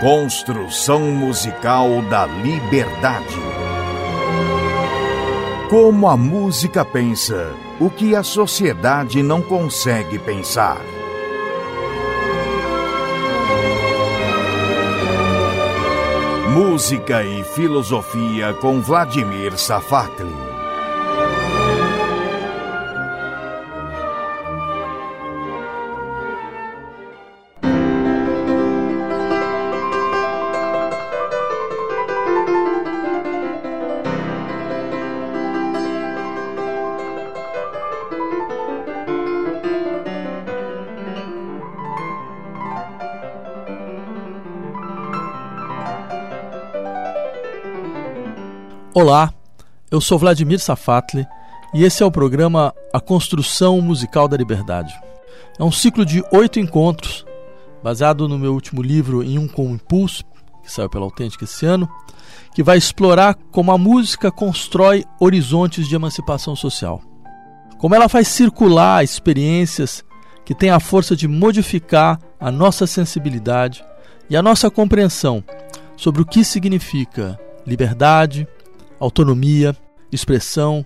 Construção 0.00 1.00
musical 1.00 2.02
da 2.02 2.26
liberdade. 2.26 3.34
Como 5.70 6.06
a 6.06 6.14
música 6.18 6.84
pensa 6.84 7.54
o 7.80 7.88
que 7.88 8.14
a 8.14 8.22
sociedade 8.22 9.22
não 9.22 9.40
consegue 9.40 10.18
pensar. 10.18 10.82
Música 16.52 17.24
e 17.24 17.42
filosofia 17.42 18.52
com 18.52 18.82
Vladimir 18.82 19.56
Safatli. 19.58 20.45
Olá, 48.98 49.30
eu 49.90 50.00
sou 50.00 50.18
Vladimir 50.18 50.58
Safatli 50.58 51.26
e 51.74 51.84
esse 51.84 52.02
é 52.02 52.06
o 52.06 52.10
programa 52.10 52.72
A 52.94 52.98
Construção 52.98 53.78
Musical 53.82 54.26
da 54.26 54.38
Liberdade. 54.38 54.98
É 55.58 55.62
um 55.62 55.70
ciclo 55.70 56.02
de 56.02 56.24
oito 56.32 56.58
encontros, 56.58 57.26
baseado 57.84 58.26
no 58.26 58.38
meu 58.38 58.54
último 58.54 58.80
livro 58.80 59.22
Em 59.22 59.38
Um 59.38 59.46
com 59.46 59.68
Impulso, 59.68 60.24
que 60.62 60.72
saiu 60.72 60.88
pela 60.88 61.04
Autêntica 61.04 61.44
esse 61.44 61.66
ano, 61.66 61.86
que 62.54 62.62
vai 62.62 62.78
explorar 62.78 63.34
como 63.52 63.70
a 63.70 63.76
música 63.76 64.32
constrói 64.32 65.04
horizontes 65.20 65.86
de 65.86 65.94
emancipação 65.94 66.56
social. 66.56 67.02
Como 67.76 67.94
ela 67.94 68.08
faz 68.08 68.28
circular 68.28 69.04
experiências 69.04 70.02
que 70.42 70.54
têm 70.54 70.70
a 70.70 70.80
força 70.80 71.14
de 71.14 71.28
modificar 71.28 72.18
a 72.40 72.50
nossa 72.50 72.86
sensibilidade 72.86 73.84
e 74.30 74.34
a 74.38 74.42
nossa 74.42 74.70
compreensão 74.70 75.44
sobre 75.98 76.22
o 76.22 76.26
que 76.26 76.42
significa 76.42 77.38
liberdade, 77.66 78.48
autonomia, 78.98 79.76
expressão, 80.10 80.84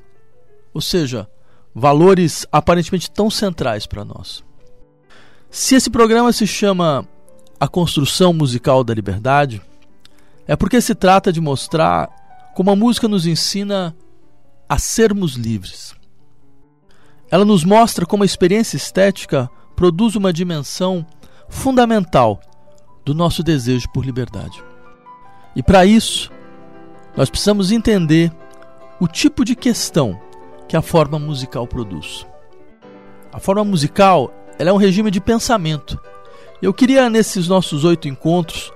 ou 0.73 0.81
seja, 0.81 1.29
valores 1.75 2.47
aparentemente 2.51 3.11
tão 3.11 3.31
centrais 3.31 3.87
para 3.87 4.05
nós. 4.05 4.45
Se 5.51 5.75
esse 5.75 5.91
programa 5.91 6.33
se 6.33 6.47
chama 6.47 7.07
A 7.59 7.67
Construção 7.67 8.33
Musical 8.33 8.85
da 8.85 8.95
Liberdade, 8.95 9.61
é 10.47 10.57
porque 10.57 10.81
se 10.81 10.95
trata 10.95 11.33
de 11.33 11.41
mostrar 11.41 12.09
como 12.55 12.71
a 12.71 12.77
música 12.77 13.09
nos 13.09 13.27
ensina 13.27 13.95
a 14.69 14.79
sermos 14.79 15.35
livres. 15.35 15.95
Ela 17.31 17.45
nos 17.45 17.65
mostra 17.65 18.05
como 18.05 18.23
a 18.23 18.27
experiência 18.27 18.77
estética 18.77 19.51
produz 19.77 20.17
uma 20.17 20.33
dimensão 20.33 21.07
fundamental 21.49 22.41
do 23.05 23.15
nosso 23.15 23.43
desejo 23.43 23.89
por 23.93 24.05
liberdade. 24.05 24.63
E 25.55 25.63
para 25.63 25.85
isso, 25.85 26.31
nós 27.17 27.29
precisamos 27.31 27.73
entender 27.73 28.33
o 29.01 29.09
tipo 29.09 29.45
de 29.45 29.57
questão 29.57 30.21
que 30.69 30.77
a 30.77 30.83
forma 30.83 31.19
musical 31.19 31.67
produz. 31.67 32.27
A 33.33 33.41
forma 33.41 33.65
musical 33.65 34.33
ela 34.59 34.71
é 34.71 34.73
um 34.73 34.77
regime 34.77 35.11
de 35.11 35.21
pensamento. 35.21 35.99
Eu 36.61 36.75
queria, 36.75 37.09
nesses 37.09 37.49
nossos 37.49 37.85
oito 37.85 38.07
encontros, 38.07 38.71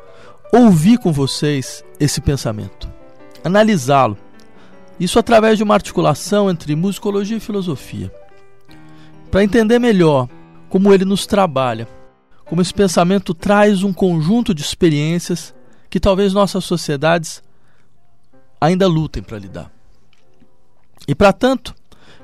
ouvir 0.53 0.99
com 0.99 1.13
vocês 1.13 1.85
esse 2.01 2.21
pensamento, 2.21 2.89
analisá-lo. 3.45 4.17
Isso 4.99 5.19
através 5.19 5.59
de 5.59 5.65
uma 5.65 5.75
articulação 5.75 6.49
entre 6.49 6.75
musicologia 6.75 7.37
e 7.37 7.41
filosofia. 7.41 8.13
Para 9.31 9.45
entender 9.45 9.79
melhor 9.79 10.29
como 10.69 10.93
ele 10.95 11.05
nos 11.05 11.27
trabalha, 11.27 11.87
como 12.45 12.63
esse 12.63 12.73
pensamento 12.73 13.35
traz 13.35 13.83
um 13.83 13.93
conjunto 13.93 14.55
de 14.55 14.63
experiências 14.63 15.55
que 15.91 16.01
talvez 16.01 16.33
nossas 16.33 16.65
sociedades 16.65 17.43
ainda 18.61 18.87
lutem 18.87 19.23
para 19.23 19.39
lidar. 19.39 19.71
E 21.07 21.15
para 21.15 21.33
tanto, 21.33 21.75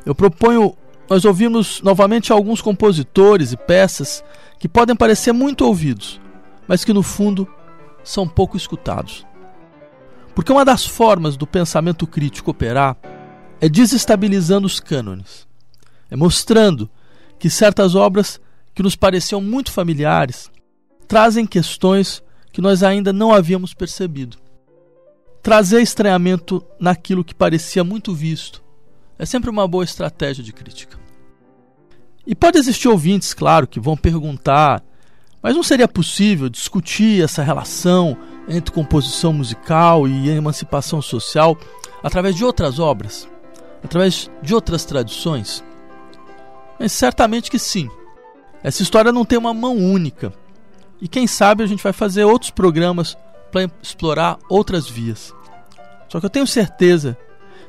eu 0.04 0.14
proponho 0.14 0.76
nós 1.10 1.24
ouvimos 1.24 1.82
novamente 1.82 2.30
alguns 2.30 2.62
compositores 2.62 3.50
e 3.50 3.56
peças 3.56 4.22
que 4.60 4.68
podem 4.68 4.94
parecer 4.94 5.32
muito 5.32 5.66
ouvidos, 5.66 6.20
mas 6.68 6.84
que 6.84 6.92
no 6.92 7.02
fundo 7.02 7.48
são 8.04 8.28
pouco 8.28 8.56
escutados. 8.56 9.26
Porque 10.36 10.52
uma 10.52 10.64
das 10.64 10.86
formas 10.86 11.36
do 11.36 11.48
pensamento 11.48 12.06
crítico 12.06 12.52
operar 12.52 12.96
é 13.60 13.68
desestabilizando 13.68 14.68
os 14.68 14.78
cânones, 14.78 15.48
é 16.08 16.14
mostrando 16.14 16.88
que 17.40 17.50
certas 17.50 17.96
obras 17.96 18.40
que 18.72 18.82
nos 18.82 18.94
pareciam 18.94 19.40
muito 19.40 19.72
familiares 19.72 20.48
trazem 21.08 21.44
questões 21.44 22.22
que 22.52 22.60
nós 22.60 22.84
ainda 22.84 23.12
não 23.12 23.32
havíamos 23.32 23.74
percebido 23.74 24.38
trazer 25.42 25.80
estranhamento 25.80 26.64
naquilo 26.78 27.24
que 27.24 27.34
parecia 27.34 27.82
muito 27.82 28.14
visto. 28.14 28.62
É 29.18 29.24
sempre 29.26 29.50
uma 29.50 29.66
boa 29.66 29.84
estratégia 29.84 30.42
de 30.42 30.52
crítica. 30.52 30.98
E 32.26 32.34
pode 32.34 32.58
existir 32.58 32.88
ouvintes, 32.88 33.34
claro, 33.34 33.66
que 33.66 33.80
vão 33.80 33.96
perguntar, 33.96 34.82
mas 35.42 35.54
não 35.54 35.62
seria 35.62 35.88
possível 35.88 36.48
discutir 36.48 37.22
essa 37.22 37.42
relação 37.42 38.16
entre 38.48 38.72
composição 38.72 39.32
musical 39.32 40.06
e 40.06 40.28
emancipação 40.28 41.00
social 41.00 41.58
através 42.02 42.34
de 42.36 42.44
outras 42.44 42.78
obras, 42.78 43.28
através 43.82 44.30
de 44.42 44.54
outras 44.54 44.84
tradições? 44.84 45.64
Mas 46.78 46.92
certamente 46.92 47.50
que 47.50 47.58
sim. 47.58 47.90
Essa 48.62 48.82
história 48.82 49.12
não 49.12 49.24
tem 49.24 49.38
uma 49.38 49.54
mão 49.54 49.76
única. 49.76 50.32
E 51.00 51.08
quem 51.08 51.26
sabe 51.26 51.62
a 51.62 51.66
gente 51.66 51.82
vai 51.82 51.92
fazer 51.92 52.24
outros 52.24 52.50
programas 52.50 53.16
para 53.50 53.70
explorar 53.82 54.38
outras 54.48 54.88
vias. 54.88 55.34
Só 56.08 56.18
que 56.18 56.26
eu 56.26 56.30
tenho 56.30 56.46
certeza 56.46 57.16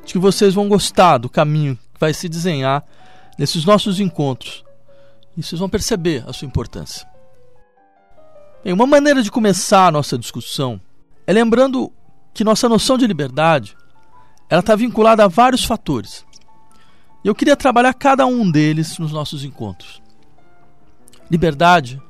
de 0.05 0.13
que 0.13 0.19
vocês 0.19 0.53
vão 0.53 0.67
gostar 0.67 1.17
do 1.17 1.29
caminho 1.29 1.75
que 1.93 1.99
vai 1.99 2.13
se 2.13 2.27
desenhar 2.27 2.83
nesses 3.37 3.65
nossos 3.65 3.99
encontros. 3.99 4.63
E 5.37 5.43
vocês 5.43 5.59
vão 5.59 5.69
perceber 5.69 6.23
a 6.27 6.33
sua 6.33 6.47
importância. 6.47 7.07
Bem, 8.63 8.73
uma 8.73 8.85
maneira 8.85 9.23
de 9.23 9.31
começar 9.31 9.87
a 9.87 9.91
nossa 9.91 10.17
discussão 10.17 10.79
é 11.25 11.33
lembrando 11.33 11.91
que 12.33 12.43
nossa 12.43 12.69
noção 12.69 12.97
de 12.97 13.07
liberdade 13.07 13.75
ela 14.49 14.59
está 14.59 14.75
vinculada 14.75 15.23
a 15.23 15.27
vários 15.27 15.63
fatores. 15.63 16.25
E 17.23 17.27
eu 17.27 17.35
queria 17.35 17.55
trabalhar 17.55 17.93
cada 17.93 18.25
um 18.25 18.49
deles 18.49 18.97
nos 18.97 19.11
nossos 19.11 19.43
encontros. 19.43 20.01
Liberdade 21.29 22.01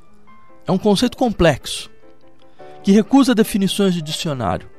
é 0.66 0.72
um 0.72 0.78
conceito 0.78 1.18
complexo 1.18 1.92
que 2.84 2.92
recusa 2.92 3.36
definições 3.36 3.94
de 3.94 4.02
dicionário. 4.02 4.70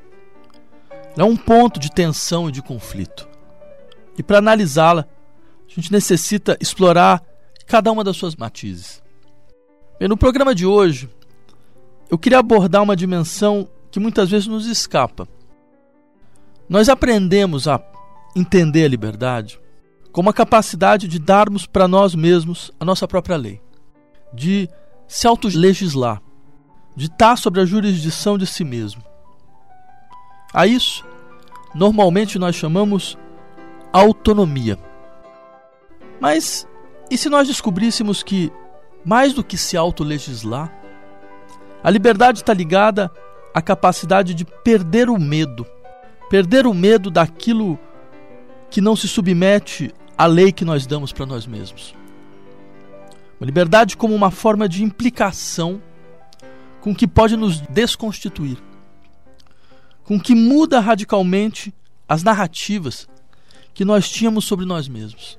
É 1.16 1.24
um 1.24 1.36
ponto 1.36 1.78
de 1.78 1.90
tensão 1.90 2.48
e 2.48 2.52
de 2.52 2.62
conflito. 2.62 3.28
E 4.16 4.22
para 4.22 4.38
analisá-la, 4.38 5.06
a 5.66 5.74
gente 5.74 5.92
necessita 5.92 6.56
explorar 6.60 7.22
cada 7.66 7.90
uma 7.90 8.04
das 8.04 8.16
suas 8.16 8.36
matizes. 8.36 9.02
No 10.00 10.16
programa 10.16 10.54
de 10.54 10.66
hoje, 10.66 11.08
eu 12.10 12.18
queria 12.18 12.38
abordar 12.38 12.82
uma 12.82 12.96
dimensão 12.96 13.68
que 13.90 14.00
muitas 14.00 14.30
vezes 14.30 14.46
nos 14.46 14.66
escapa. 14.66 15.28
Nós 16.68 16.88
aprendemos 16.88 17.68
a 17.68 17.80
entender 18.34 18.84
a 18.84 18.88
liberdade 18.88 19.60
como 20.10 20.28
a 20.28 20.34
capacidade 20.34 21.08
de 21.08 21.18
darmos 21.18 21.66
para 21.66 21.88
nós 21.88 22.14
mesmos 22.14 22.70
a 22.78 22.84
nossa 22.84 23.08
própria 23.08 23.36
lei, 23.36 23.62
de 24.32 24.68
se 25.06 25.26
autolegislar, 25.26 26.20
de 26.94 27.06
estar 27.06 27.36
sobre 27.36 27.60
a 27.60 27.64
jurisdição 27.64 28.36
de 28.36 28.46
si 28.46 28.64
mesmo. 28.64 29.02
A 30.52 30.66
isso, 30.66 31.04
normalmente 31.74 32.38
nós 32.38 32.54
chamamos 32.54 33.16
autonomia. 33.92 34.78
Mas 36.20 36.66
e 37.12 37.18
se 37.18 37.28
nós 37.28 37.46
descobríssemos 37.46 38.22
que, 38.22 38.50
mais 39.04 39.34
do 39.34 39.44
que 39.44 39.58
se 39.58 39.76
autolegislar, 39.76 40.72
a 41.84 41.90
liberdade 41.90 42.38
está 42.38 42.54
ligada 42.54 43.10
à 43.52 43.60
capacidade 43.60 44.32
de 44.32 44.46
perder 44.46 45.10
o 45.10 45.18
medo, 45.18 45.66
perder 46.30 46.66
o 46.66 46.72
medo 46.72 47.10
daquilo 47.10 47.78
que 48.70 48.80
não 48.80 48.96
se 48.96 49.06
submete 49.06 49.92
à 50.16 50.24
lei 50.24 50.52
que 50.52 50.64
nós 50.64 50.86
damos 50.86 51.12
para 51.12 51.26
nós 51.26 51.46
mesmos. 51.46 51.94
Uma 53.38 53.44
liberdade 53.44 53.94
como 53.94 54.14
uma 54.14 54.30
forma 54.30 54.66
de 54.66 54.82
implicação 54.82 55.82
com 56.82 56.92
que 56.92 57.06
pode 57.06 57.36
nos 57.36 57.60
desconstituir, 57.60 58.58
com 60.02 60.20
que 60.20 60.34
muda 60.34 60.80
radicalmente 60.80 61.72
as 62.08 62.24
narrativas 62.24 63.08
que 63.72 63.84
nós 63.84 64.10
tínhamos 64.10 64.44
sobre 64.44 64.66
nós 64.66 64.88
mesmos. 64.88 65.38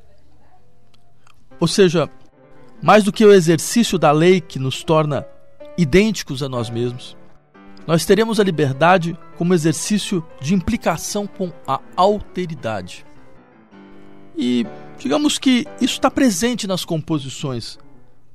Ou 1.60 1.68
seja, 1.68 2.10
mais 2.82 3.04
do 3.04 3.12
que 3.12 3.26
o 3.26 3.34
exercício 3.34 4.00
da 4.00 4.12
lei 4.12 4.40
que 4.40 4.58
nos 4.58 4.84
torna 4.84 5.26
idênticos 5.78 6.42
a 6.42 6.48
nós 6.48 6.70
mesmos, 6.70 7.16
nós 7.86 8.06
teremos 8.06 8.40
a 8.40 8.44
liberdade 8.44 9.18
como 9.38 9.54
exercício 9.54 10.26
de 10.40 10.54
implicação 10.54 11.28
com 11.28 11.52
a 11.68 11.82
alteridade. 11.98 13.06
E 14.38 14.66
digamos 14.98 15.38
que 15.38 15.68
isso 15.82 15.96
está 15.96 16.10
presente 16.10 16.68
nas 16.68 16.86
composições, 16.86 17.78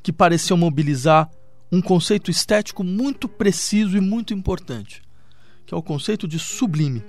que 0.02 0.12
pareciam 0.12 0.58
mobilizar 0.58 1.30
um 1.70 1.80
conceito 1.82 2.30
estético 2.30 2.82
muito 2.82 3.28
preciso 3.28 3.96
e 3.96 4.00
muito 4.00 4.32
importante, 4.32 5.02
que 5.66 5.74
é 5.74 5.76
o 5.76 5.82
conceito 5.82 6.26
de 6.26 6.38
sublime. 6.38 7.04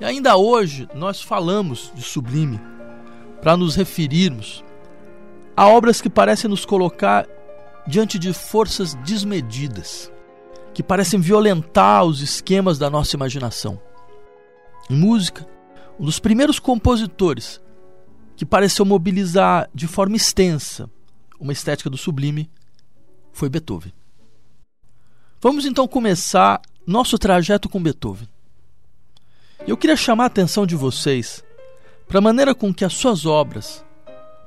E 0.00 0.04
ainda 0.04 0.36
hoje 0.36 0.88
nós 0.94 1.22
falamos 1.22 1.92
de 1.94 2.02
sublime 2.02 2.60
para 3.40 3.56
nos 3.56 3.76
referirmos 3.76 4.64
a 5.56 5.68
obras 5.68 6.00
que 6.00 6.10
parecem 6.10 6.50
nos 6.50 6.64
colocar 6.64 7.26
diante 7.86 8.18
de 8.18 8.32
forças 8.32 8.94
desmedidas, 8.94 10.10
que 10.74 10.82
parecem 10.82 11.20
violentar 11.20 12.04
os 12.04 12.20
esquemas 12.20 12.78
da 12.78 12.88
nossa 12.88 13.14
imaginação. 13.14 13.80
Em 14.90 14.96
música, 14.96 15.46
um 15.98 16.04
dos 16.04 16.18
primeiros 16.18 16.58
compositores 16.58 17.60
que 18.34 18.46
pareceu 18.46 18.84
mobilizar 18.84 19.68
de 19.74 19.86
forma 19.86 20.16
extensa 20.16 20.90
uma 21.38 21.52
estética 21.52 21.90
do 21.90 21.96
sublime 21.96 22.50
foi 23.32 23.48
Beethoven. 23.48 23.92
Vamos 25.40 25.66
então 25.66 25.88
começar 25.88 26.60
nosso 26.86 27.18
trajeto 27.18 27.68
com 27.68 27.82
Beethoven. 27.82 28.28
Eu 29.66 29.76
queria 29.76 29.96
chamar 29.96 30.24
a 30.24 30.26
atenção 30.26 30.66
de 30.66 30.76
vocês 30.76 31.42
para 32.06 32.18
a 32.18 32.22
maneira 32.22 32.54
com 32.54 32.72
que 32.74 32.84
as 32.84 32.92
suas 32.92 33.26
obras, 33.26 33.84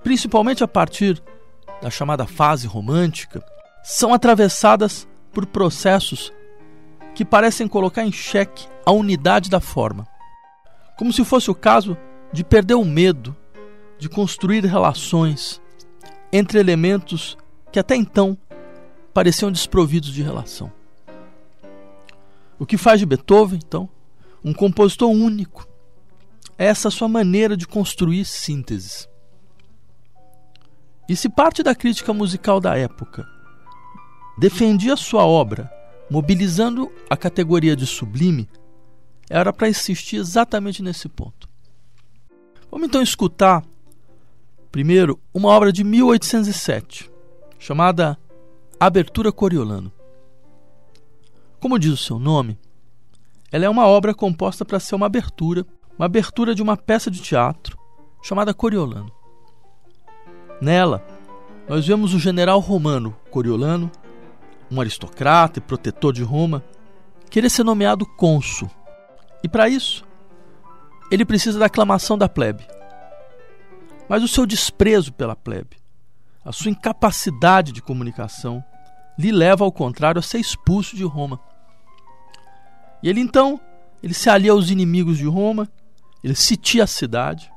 principalmente 0.04 0.64
a 0.64 0.68
partir 0.68 1.22
da 1.82 1.90
chamada 1.90 2.26
fase 2.26 2.68
romântica, 2.68 3.44
são 3.84 4.14
atravessadas 4.14 5.08
por 5.34 5.46
processos 5.46 6.32
que 7.14 7.26
parecem 7.26 7.68
colocar 7.68 8.04
em 8.04 8.12
xeque 8.12 8.68
a 8.86 8.92
unidade 8.92 9.50
da 9.50 9.60
forma. 9.60 10.08
Como 10.98 11.12
se 11.12 11.24
fosse 11.26 11.50
o 11.50 11.56
caso 11.56 11.98
de 12.32 12.44
perder 12.44 12.76
o 12.76 12.86
medo 12.86 13.36
de 13.98 14.10
construir 14.10 14.66
relações 14.66 15.62
entre 16.32 16.60
elementos 16.60 17.38
que 17.72 17.80
até 17.80 17.96
então 17.96 18.38
pareciam 19.16 19.50
desprovidos 19.50 20.14
de 20.14 20.22
relação. 20.22 20.70
O 22.60 22.66
que 22.66 22.78
faz 22.78 23.00
de 23.00 23.06
Beethoven, 23.06 23.58
então, 23.66 23.88
um 24.44 24.54
compositor 24.54 25.10
único, 25.10 25.66
é 26.58 26.66
essa 26.66 26.92
sua 26.92 27.08
maneira 27.08 27.56
de 27.56 27.66
construir 27.66 28.26
sínteses. 28.26 29.08
E 31.08 31.16
se 31.16 31.30
parte 31.30 31.64
da 31.64 31.74
crítica 31.74 32.14
musical 32.14 32.60
da 32.60 32.78
época 32.78 33.26
defendia 34.38 34.98
sua 34.98 35.26
obra 35.26 35.72
mobilizando 36.12 36.92
a 37.10 37.16
categoria 37.16 37.74
de 37.74 37.86
sublime, 37.86 38.50
era 39.30 39.54
para 39.54 39.70
insistir 39.70 40.18
exatamente 40.18 40.84
nesse 40.84 41.08
ponto. 41.08 41.48
Vamos 42.70 42.90
então 42.90 43.02
escutar, 43.02 43.64
primeiro, 44.74 45.18
uma 45.34 45.48
obra 45.48 45.72
de 45.72 45.86
1807, 45.86 47.10
chamada 47.58 48.20
Abertura 48.78 49.32
Coriolano. 49.32 49.90
Como 51.62 51.80
diz 51.80 51.94
o 51.94 51.98
seu 51.98 52.20
nome, 52.20 52.60
ela 53.50 53.64
é 53.64 53.70
uma 53.70 53.88
obra 53.88 54.14
composta 54.14 54.66
para 54.66 54.82
ser 54.82 54.96
uma 54.96 55.06
abertura, 55.06 55.66
uma 55.98 56.06
abertura 56.06 56.54
de 56.54 56.62
uma 56.62 56.76
peça 56.76 57.10
de 57.10 57.22
teatro 57.22 57.80
chamada 58.22 58.54
Coriolano. 58.54 59.10
Nela, 60.60 61.06
nós 61.70 61.88
vemos 61.88 62.14
o 62.14 62.20
general 62.20 62.60
romano 62.60 63.16
Coriolano, 63.32 63.90
um 64.70 64.82
aristocrata 64.82 65.60
e 65.60 65.62
protetor 65.62 66.12
de 66.12 66.22
Roma, 66.22 66.62
querer 67.30 67.50
ser 67.50 67.64
nomeado 67.64 68.06
cônsul. 68.06 68.70
E 69.42 69.48
para 69.48 69.70
isso, 69.70 70.04
ele 71.10 71.24
precisa 71.24 71.58
da 71.58 71.68
aclamação 71.68 72.18
da 72.18 72.28
plebe. 72.28 72.68
Mas 74.10 74.22
o 74.22 74.28
seu 74.28 74.46
desprezo 74.46 75.14
pela 75.14 75.36
plebe, 75.36 75.78
a 76.46 76.52
sua 76.52 76.70
incapacidade 76.70 77.72
de 77.72 77.82
comunicação 77.82 78.64
lhe 79.18 79.32
leva 79.32 79.66
ao 79.66 79.72
contrário 79.72 80.20
a 80.20 80.22
ser 80.22 80.38
expulso 80.38 80.96
de 80.96 81.04
Roma. 81.04 81.40
E 83.02 83.10
ele 83.10 83.20
então, 83.20 83.60
ele 84.04 84.14
se 84.14 84.30
alia 84.30 84.52
aos 84.52 84.70
inimigos 84.70 85.18
de 85.18 85.26
Roma, 85.26 85.68
ele 86.24 86.36
sitia 86.36 86.84
a 86.84 86.88
cidade. 86.88 87.52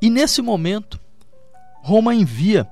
E 0.00 0.08
nesse 0.08 0.40
momento, 0.40 1.00
Roma 1.82 2.14
envia 2.14 2.68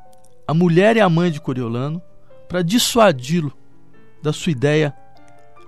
a 0.46 0.55
mulher 0.55 0.96
e 0.96 1.00
a 1.00 1.08
mãe 1.08 1.31
de 1.31 1.40
Coriolano 1.40 2.00
para 2.49 2.62
dissuadi-lo 2.62 3.52
da 4.22 4.32
sua 4.32 4.52
ideia 4.52 4.94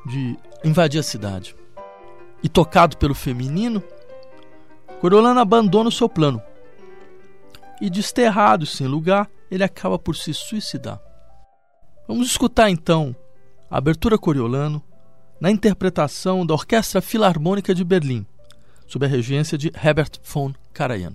de 0.07 0.39
invadir 0.65 1.01
a 1.01 1.03
cidade. 1.03 1.57
E 2.43 2.49
tocado 2.49 2.97
pelo 2.97 3.15
feminino, 3.15 3.83
Coriolano 5.01 5.41
abandona 5.41 5.89
o 5.89 5.93
seu 5.93 6.09
plano. 6.09 6.41
E 7.81 7.91
desterrado 7.91 8.67
sem 8.67 8.87
lugar, 8.87 9.29
ele 9.51 9.65
acaba 9.65 9.99
por 9.99 10.17
se 10.17 10.33
suicidar. 10.33 11.01
Vamos 12.07 12.27
escutar 12.27 12.71
então 12.71 13.15
a 13.71 13.79
abertura 13.79 14.19
Coriolano 14.19 14.83
na 15.41 15.51
interpretação 15.51 16.45
da 16.45 16.55
Orquestra 16.55 17.01
Filarmônica 17.01 17.75
de 17.75 17.85
Berlim, 17.85 18.27
sob 18.87 19.05
a 19.05 19.09
regência 19.09 19.59
de 19.59 19.69
Herbert 19.69 20.19
von 20.25 20.53
Karajan. 20.73 21.15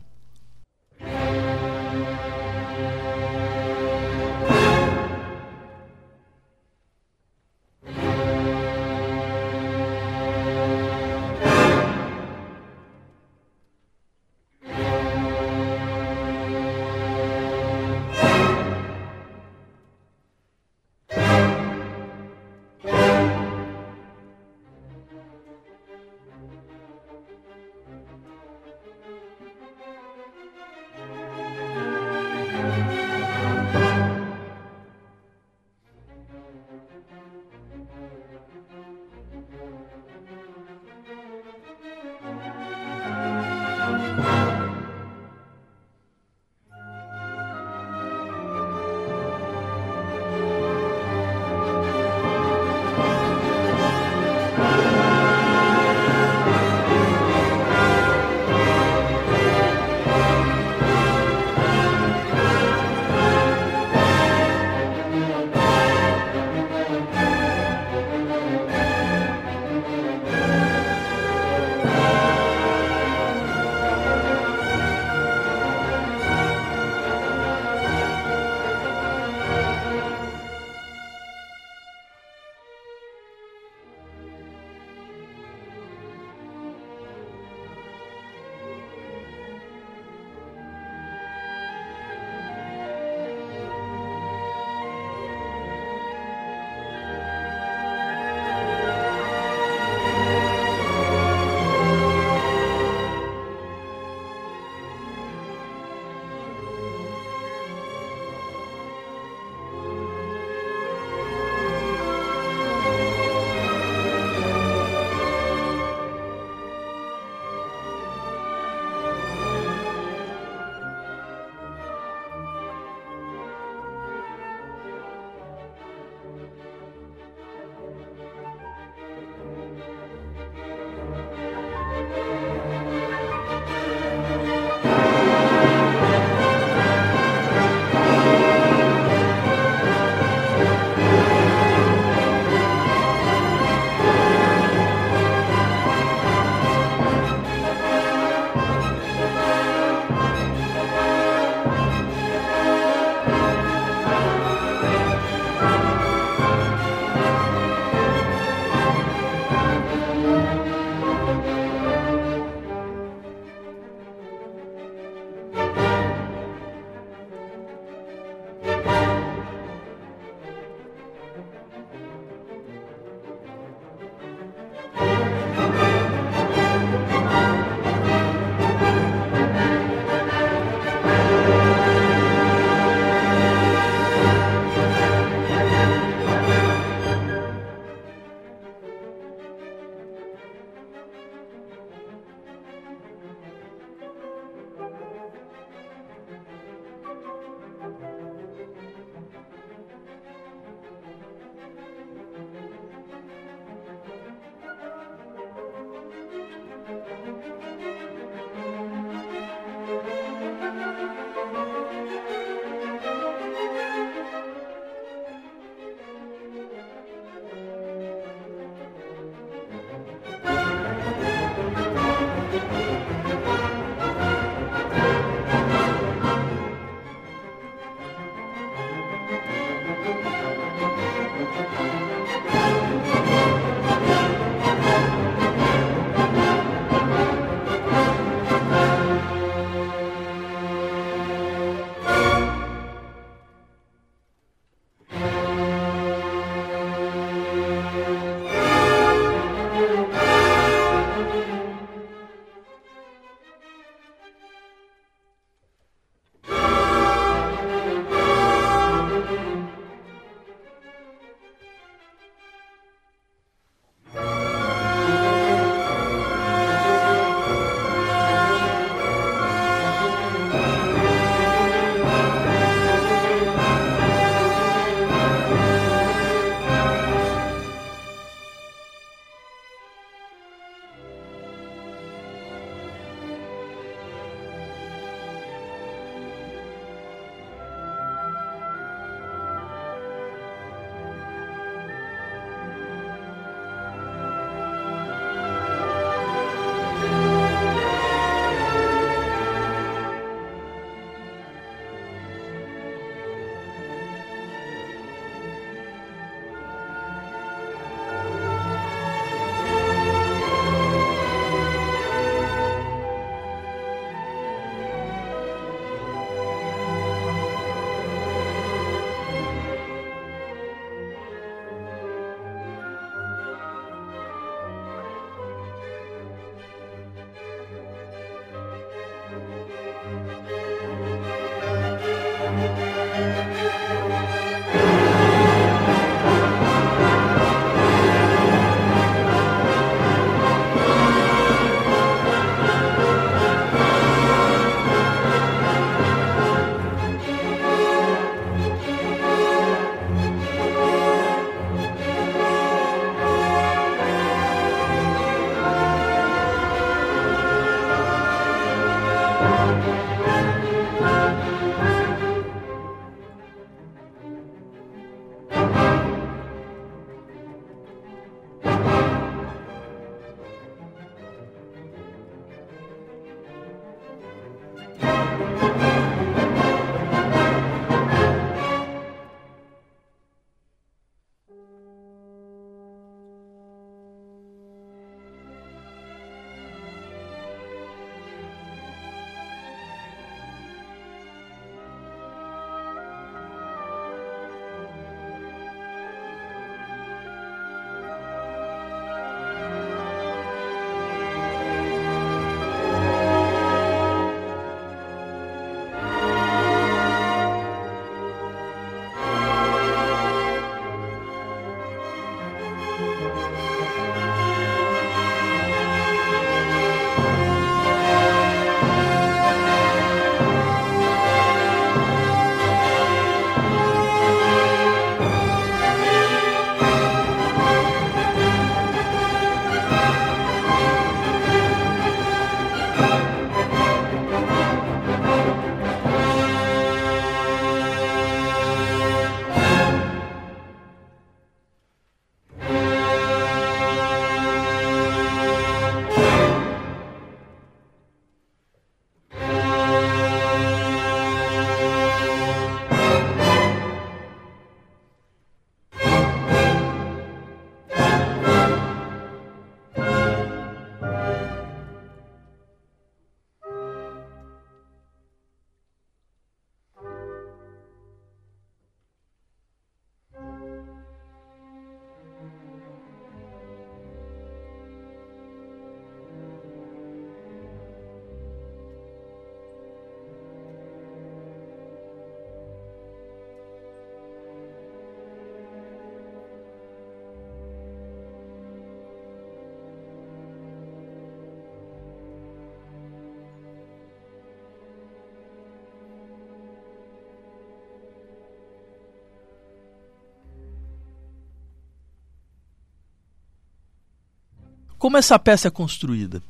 Como 505.03 505.17
essa 505.17 505.37
peça 505.37 505.67
é 505.67 505.69
construída? 505.69 506.41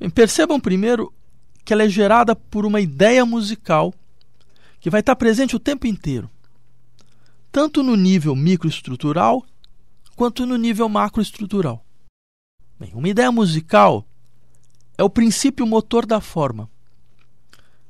Bem, 0.00 0.08
percebam 0.08 0.58
primeiro 0.58 1.12
que 1.62 1.74
ela 1.74 1.82
é 1.82 1.88
gerada 1.90 2.34
por 2.34 2.64
uma 2.64 2.80
ideia 2.80 3.26
musical 3.26 3.92
que 4.80 4.88
vai 4.88 5.00
estar 5.00 5.14
presente 5.14 5.54
o 5.54 5.58
tempo 5.58 5.86
inteiro, 5.86 6.30
tanto 7.52 7.82
no 7.82 7.94
nível 7.94 8.34
microestrutural 8.34 9.44
quanto 10.16 10.46
no 10.46 10.56
nível 10.56 10.88
macroestrutural. 10.88 11.84
Bem, 12.80 12.92
uma 12.94 13.10
ideia 13.10 13.30
musical 13.30 14.06
é 14.96 15.04
o 15.04 15.10
princípio 15.10 15.66
motor 15.66 16.06
da 16.06 16.18
forma. 16.18 16.70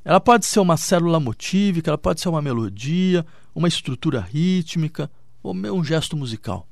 Ela 0.04 0.18
pode 0.18 0.46
ser 0.46 0.58
uma 0.58 0.76
célula 0.76 1.20
motívica, 1.20 1.92
ela 1.92 1.96
pode 1.96 2.20
ser 2.20 2.28
uma 2.28 2.42
melodia, 2.42 3.24
uma 3.54 3.68
estrutura 3.68 4.18
rítmica 4.18 5.08
ou 5.44 5.54
um 5.54 5.84
gesto 5.84 6.16
musical. 6.16 6.66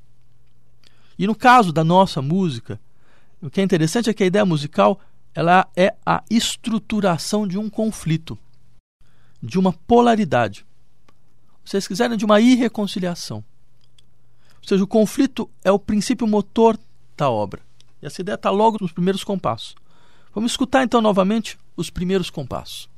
E 1.17 1.25
no 1.25 1.33
caso 1.33 1.71
da 1.71 1.85
nossa 1.85 2.21
música, 2.21 2.77
o 3.41 3.49
que 3.49 3.59
é 3.59 3.63
interessante 3.63 4.09
é 4.09 4.13
que 4.13 4.23
a 4.23 4.27
ideia 4.27 4.45
musical 4.45 4.99
ela 5.33 5.67
é 5.75 5.95
a 6.05 6.23
estruturação 6.29 7.47
de 7.47 7.57
um 7.57 7.69
conflito, 7.69 8.37
de 9.41 9.57
uma 9.57 9.73
polaridade. 9.73 10.65
Vocês 11.63 11.87
quiserem, 11.87 12.17
de 12.17 12.25
uma 12.25 12.41
irreconciliação. 12.41 13.43
Ou 14.61 14.67
seja, 14.67 14.83
o 14.83 14.87
conflito 14.87 15.49
é 15.63 15.71
o 15.71 15.79
princípio 15.79 16.27
motor 16.27 16.77
da 17.17 17.29
obra. 17.29 17.61
E 18.01 18.05
essa 18.05 18.21
ideia 18.21 18.35
está 18.35 18.49
logo 18.49 18.77
nos 18.81 18.91
primeiros 18.91 19.23
compassos. 19.23 19.75
Vamos 20.33 20.51
escutar 20.51 20.83
então 20.83 21.01
novamente 21.01 21.57
os 21.75 21.89
primeiros 21.89 22.29
compassos. 22.29 22.90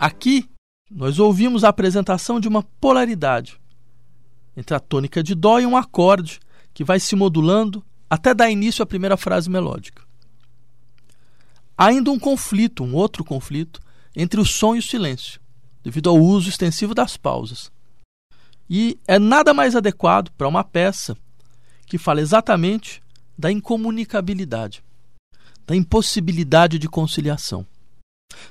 Aqui 0.00 0.48
nós 0.90 1.18
ouvimos 1.18 1.62
a 1.62 1.68
apresentação 1.68 2.40
de 2.40 2.48
uma 2.48 2.62
polaridade 2.62 3.60
entre 4.56 4.74
a 4.74 4.80
tônica 4.80 5.22
de 5.22 5.34
Dó 5.34 5.60
e 5.60 5.66
um 5.66 5.76
acorde 5.76 6.40
que 6.72 6.82
vai 6.82 6.98
se 6.98 7.14
modulando 7.14 7.84
até 8.08 8.32
dar 8.32 8.50
início 8.50 8.82
à 8.82 8.86
primeira 8.86 9.18
frase 9.18 9.50
melódica. 9.50 10.02
Há 11.76 11.88
ainda 11.88 12.10
um 12.10 12.18
conflito, 12.18 12.82
um 12.82 12.94
outro 12.94 13.22
conflito, 13.22 13.78
entre 14.16 14.40
o 14.40 14.46
som 14.46 14.74
e 14.74 14.78
o 14.78 14.82
silêncio, 14.82 15.38
devido 15.82 16.08
ao 16.08 16.16
uso 16.16 16.48
extensivo 16.48 16.94
das 16.94 17.18
pausas. 17.18 17.70
E 18.70 18.98
é 19.06 19.18
nada 19.18 19.52
mais 19.52 19.76
adequado 19.76 20.30
para 20.30 20.48
uma 20.48 20.64
peça 20.64 21.14
que 21.84 21.98
fala 21.98 22.22
exatamente 22.22 23.02
da 23.36 23.52
incomunicabilidade, 23.52 24.82
da 25.66 25.76
impossibilidade 25.76 26.78
de 26.78 26.88
conciliação. 26.88 27.66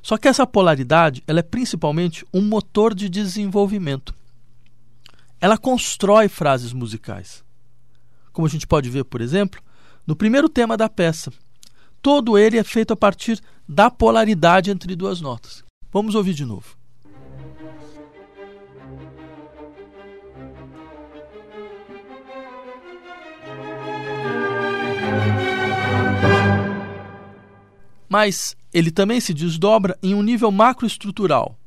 Só 0.01 0.17
que 0.17 0.27
essa 0.27 0.45
polaridade 0.45 1.23
ela 1.27 1.39
é 1.39 1.43
principalmente 1.43 2.25
um 2.33 2.41
motor 2.41 2.93
de 2.93 3.09
desenvolvimento. 3.09 4.13
Ela 5.41 5.57
constrói 5.57 6.27
frases 6.27 6.73
musicais. 6.73 7.43
Como 8.31 8.47
a 8.47 8.49
gente 8.49 8.67
pode 8.67 8.89
ver, 8.89 9.05
por 9.05 9.21
exemplo, 9.21 9.61
no 10.05 10.15
primeiro 10.15 10.49
tema 10.49 10.75
da 10.75 10.89
peça. 10.89 11.31
Todo 12.01 12.37
ele 12.37 12.57
é 12.57 12.63
feito 12.63 12.93
a 12.93 12.97
partir 12.97 13.41
da 13.67 13.91
polaridade 13.91 14.71
entre 14.71 14.95
duas 14.95 15.21
notas. 15.21 15.63
Vamos 15.91 16.15
ouvir 16.15 16.33
de 16.33 16.45
novo. 16.45 16.77
Mas 28.07 28.55
ele 28.73 28.91
também 28.91 29.19
se 29.19 29.33
desdobra 29.33 29.97
em 30.01 30.13
um 30.13 30.21
nível 30.21 30.51
macroestrutural, 30.51 31.57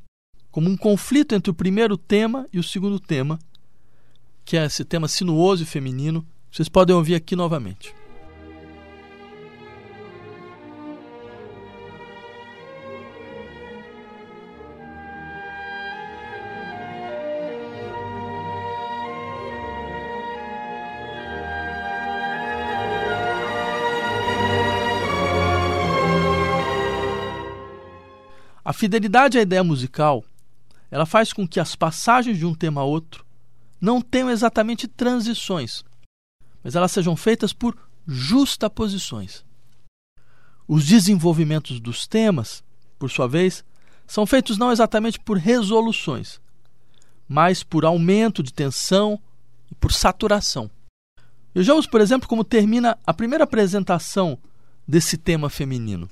como 0.51 0.69
um 0.69 0.77
conflito 0.77 1.35
entre 1.35 1.51
o 1.51 1.55
primeiro 1.55 1.97
tema 1.97 2.47
e 2.53 2.59
o 2.59 2.63
segundo 2.63 3.01
tema, 3.01 3.39
que 4.45 4.57
é 4.57 4.65
esse 4.65 4.85
tema 4.85 5.09
sinuoso 5.09 5.63
e 5.63 5.67
feminino. 5.67 6.27
Vocês 6.51 6.69
podem 6.69 6.95
ouvir 6.95 7.15
aqui 7.15 7.35
novamente. 7.35 7.95
A 28.73 28.75
fidelidade 28.75 29.37
à 29.37 29.43
ideia 29.43 29.63
musical, 29.63 30.25
ela 30.91 31.05
faz 31.05 31.31
com 31.31 31.47
que 31.47 31.61
as 31.61 31.77
passagens 31.77 32.39
de 32.39 32.47
um 32.47 32.55
tema 32.55 32.81
a 32.81 32.85
outro 32.85 33.23
não 33.79 34.01
tenham 34.01 34.31
exatamente 34.31 34.89
transições, 34.89 35.85
mas 36.65 36.75
elas 36.75 36.91
sejam 36.91 37.15
feitas 37.15 37.53
por 37.53 37.77
justaposições. 38.09 39.45
Os 40.67 40.87
desenvolvimentos 40.87 41.81
dos 41.81 42.07
temas, 42.07 42.65
por 42.99 43.11
sua 43.11 43.29
vez, 43.29 43.63
são 44.07 44.25
feitos 44.25 44.57
não 44.57 44.73
exatamente 44.73 45.21
por 45.21 45.37
resoluções, 45.37 46.41
mas 47.29 47.63
por 47.63 47.85
aumento 47.85 48.43
de 48.43 48.55
tensão 48.55 49.21
e 49.71 49.75
por 49.75 49.93
saturação. 49.93 50.71
Vejamos, 51.55 51.87
por 51.87 52.01
exemplo, 52.01 52.27
como 52.27 52.43
termina 52.43 52.99
a 53.07 53.13
primeira 53.13 53.45
apresentação 53.45 54.39
desse 54.89 55.19
tema 55.19 55.51
feminino. 55.51 56.09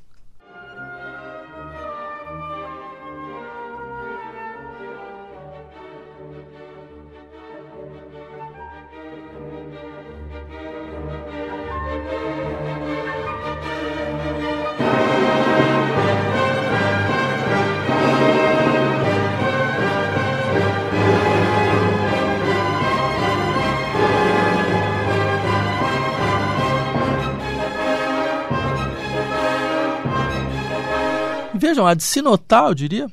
Há 31.91 31.95
de 31.95 32.05
se 32.05 32.23
notar, 32.23 32.69
eu 32.69 32.75
diria, 32.75 33.11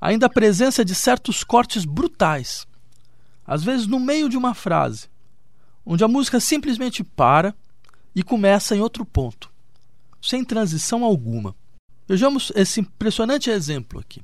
ainda 0.00 0.26
a 0.26 0.30
presença 0.30 0.84
de 0.84 0.94
certos 0.94 1.42
cortes 1.42 1.84
brutais, 1.84 2.64
às 3.44 3.64
vezes 3.64 3.88
no 3.88 3.98
meio 3.98 4.28
de 4.28 4.36
uma 4.36 4.54
frase, 4.54 5.08
onde 5.84 6.04
a 6.04 6.08
música 6.08 6.38
simplesmente 6.38 7.02
para 7.02 7.52
e 8.14 8.22
começa 8.22 8.76
em 8.76 8.80
outro 8.80 9.04
ponto, 9.04 9.50
sem 10.22 10.44
transição 10.44 11.02
alguma. 11.02 11.56
Vejamos 12.06 12.52
esse 12.54 12.78
impressionante 12.78 13.50
exemplo 13.50 13.98
aqui. 13.98 14.22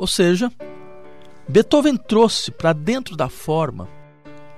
Ou 0.00 0.06
seja, 0.06 0.50
Beethoven 1.46 1.94
trouxe 1.94 2.50
para 2.50 2.72
dentro 2.72 3.14
da 3.14 3.28
forma 3.28 3.86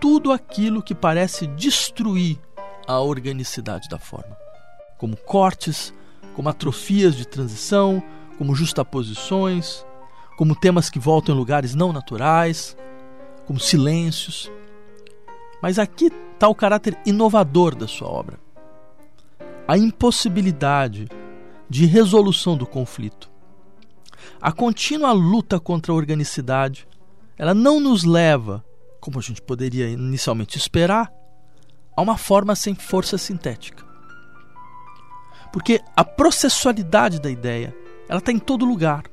tudo 0.00 0.30
aquilo 0.30 0.80
que 0.80 0.94
parece 0.94 1.48
destruir 1.48 2.38
a 2.86 3.00
organicidade 3.00 3.88
da 3.88 3.98
forma, 3.98 4.36
como 4.98 5.16
cortes, 5.16 5.92
como 6.36 6.48
atrofias 6.48 7.16
de 7.16 7.26
transição, 7.26 8.00
como 8.38 8.54
justaposições, 8.54 9.84
como 10.38 10.54
temas 10.54 10.88
que 10.88 11.00
voltam 11.00 11.34
em 11.34 11.38
lugares 11.38 11.74
não 11.74 11.92
naturais, 11.92 12.76
como 13.44 13.58
silêncios. 13.58 14.48
Mas 15.60 15.76
aqui 15.76 16.08
está 16.34 16.46
o 16.46 16.54
caráter 16.54 16.96
inovador 17.04 17.74
da 17.74 17.88
sua 17.88 18.08
obra. 18.08 18.38
A 19.66 19.76
impossibilidade 19.76 21.08
de 21.68 21.84
resolução 21.84 22.56
do 22.56 22.64
conflito 22.64 23.31
a 24.40 24.52
contínua 24.52 25.12
luta 25.12 25.58
contra 25.60 25.92
a 25.92 25.94
organicidade, 25.94 26.86
ela 27.36 27.54
não 27.54 27.80
nos 27.80 28.04
leva, 28.04 28.64
como 29.00 29.18
a 29.18 29.22
gente 29.22 29.42
poderia 29.42 29.88
inicialmente 29.88 30.56
esperar, 30.56 31.12
a 31.96 32.02
uma 32.02 32.16
forma 32.16 32.54
sem 32.54 32.74
força 32.74 33.18
sintética. 33.18 33.84
Porque 35.52 35.80
a 35.96 36.04
processualidade 36.04 37.20
da 37.20 37.30
ideia, 37.30 37.76
ela 38.08 38.18
está 38.18 38.32
em 38.32 38.38
todo 38.38 38.64
lugar. 38.64 39.04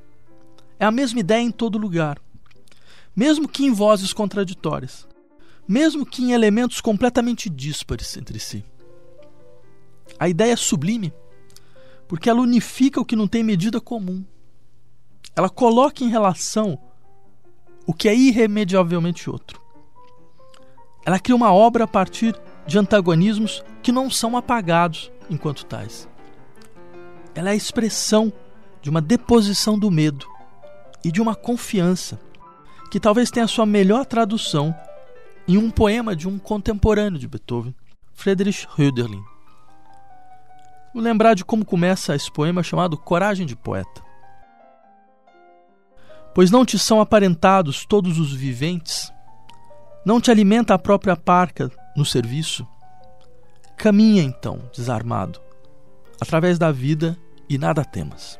É 0.79 0.85
a 0.85 0.91
mesma 0.91 1.19
ideia 1.19 1.41
em 1.41 1.51
todo 1.51 1.77
lugar. 1.77 2.17
Mesmo 3.15 3.47
que 3.47 3.65
em 3.65 3.73
vozes 3.73 4.13
contraditórias. 4.13 5.07
Mesmo 5.67 6.05
que 6.05 6.23
em 6.23 6.31
elementos 6.31 6.79
completamente 6.79 7.49
díspares 7.49 8.15
entre 8.15 8.39
si. 8.39 8.63
A 10.17 10.29
ideia 10.29 10.53
é 10.53 10.55
sublime 10.55 11.13
porque 12.09 12.27
ela 12.27 12.41
unifica 12.41 12.99
o 12.99 13.05
que 13.05 13.15
não 13.15 13.27
tem 13.27 13.43
medida 13.43 13.79
comum. 13.79 14.25
Ela 15.39 15.49
coloca 15.49 16.03
em 16.03 16.09
relação 16.09 16.77
o 17.87 17.93
que 17.93 18.09
é 18.09 18.13
irremediavelmente 18.13 19.29
outro. 19.29 19.61
Ela 21.05 21.17
cria 21.17 21.33
uma 21.33 21.53
obra 21.53 21.85
a 21.85 21.87
partir 21.87 22.37
de 22.67 22.77
antagonismos 22.77 23.63
que 23.81 23.89
não 23.89 24.09
são 24.09 24.35
apagados 24.35 25.09
enquanto 25.29 25.65
tais. 25.65 26.09
Ela 27.33 27.51
é 27.51 27.53
a 27.53 27.55
expressão 27.55 28.33
de 28.81 28.89
uma 28.89 28.99
deposição 28.99 29.79
do 29.79 29.89
medo 29.89 30.27
e 31.05 31.09
de 31.09 31.21
uma 31.21 31.35
confiança 31.35 32.19
que 32.91 32.99
talvez 32.99 33.31
tenha 33.31 33.47
sua 33.47 33.65
melhor 33.65 34.05
tradução 34.05 34.75
em 35.47 35.57
um 35.57 35.71
poema 35.71 36.17
de 36.17 36.27
um 36.27 36.37
contemporâneo 36.37 37.17
de 37.17 37.29
Beethoven, 37.29 37.73
Friedrich 38.11 38.67
Hölderlin. 38.77 39.23
Vou 40.93 41.01
lembrar 41.01 41.33
de 41.33 41.45
como 41.45 41.63
começa 41.63 42.13
esse 42.13 42.29
poema 42.29 42.61
chamado 42.61 42.97
Coragem 42.97 43.45
de 43.45 43.55
Poeta. 43.55 44.08
Pois 46.39 46.51
não 46.51 46.63
te 46.63 46.79
são 46.79 47.01
aparentados 47.01 47.85
todos 47.85 48.17
os 48.17 48.31
viventes, 48.31 49.11
não 50.05 50.21
te 50.21 50.31
alimenta 50.31 50.73
a 50.73 50.79
própria 50.79 51.13
parca 51.13 51.69
no 51.97 52.05
serviço. 52.05 52.65
Caminha 53.75 54.23
então, 54.23 54.61
desarmado, 54.73 55.41
através 56.17 56.57
da 56.57 56.71
vida 56.71 57.17
e 57.49 57.57
nada 57.57 57.83
temas. 57.83 58.39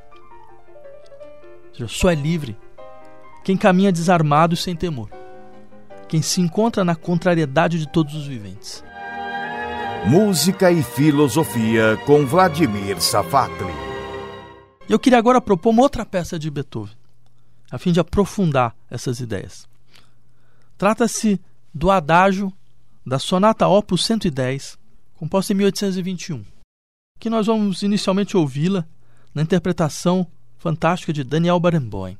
Seja, 1.74 1.90
só 1.90 2.10
é 2.10 2.16
livre 2.16 2.58
quem 3.44 3.58
caminha 3.58 3.92
desarmado 3.92 4.54
e 4.54 4.58
sem 4.58 4.78
temor, 4.78 5.10
quem 6.08 6.22
se 6.22 6.40
encontra 6.40 6.86
na 6.86 6.96
contrariedade 6.96 7.78
de 7.78 7.92
todos 7.92 8.16
os 8.16 8.26
viventes. 8.26 8.82
Música 10.06 10.72
e 10.72 10.82
Filosofia 10.82 12.00
com 12.06 12.26
Vladimir 12.26 13.02
Safatli. 13.02 13.74
Eu 14.88 14.98
queria 14.98 15.20
agora 15.20 15.42
propor 15.42 15.72
uma 15.72 15.82
outra 15.82 16.06
peça 16.06 16.40
de 16.40 16.50
Beethoven, 16.50 16.99
a 17.72 17.78
fim 17.78 17.92
de 17.92 18.00
aprofundar 18.00 18.76
essas 18.90 19.20
ideias. 19.20 19.68
Trata-se 20.78 21.40
do 21.74 21.92
adágio 21.92 22.52
da 23.06 23.20
Sonata 23.20 23.68
Opus 23.68 24.06
110, 24.06 24.78
composta 25.16 25.54
em 25.54 25.56
1821, 25.58 26.44
que 27.20 27.30
nós 27.30 27.48
vamos 27.48 27.84
inicialmente 27.84 28.38
ouvi-la 28.38 28.86
na 29.34 29.42
interpretação 29.42 30.26
fantástica 30.58 31.14
de 31.14 31.24
Daniel 31.24 31.60
Barenboim. 31.60 32.18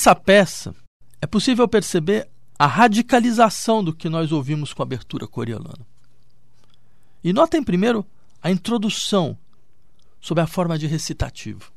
Nessa 0.00 0.14
peça, 0.14 0.74
é 1.20 1.26
possível 1.26 1.68
perceber 1.68 2.26
a 2.58 2.66
radicalização 2.66 3.84
do 3.84 3.92
que 3.92 4.08
nós 4.08 4.32
ouvimos 4.32 4.72
com 4.72 4.80
a 4.80 4.84
abertura 4.84 5.26
coreana. 5.26 5.74
E 7.22 7.34
notem 7.34 7.62
primeiro 7.62 8.06
a 8.42 8.50
introdução 8.50 9.36
sob 10.18 10.40
a 10.40 10.46
forma 10.46 10.78
de 10.78 10.86
recitativo. 10.86 11.70